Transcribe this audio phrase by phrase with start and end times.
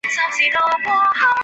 [0.03, 1.31] 主要经营钢铁产品。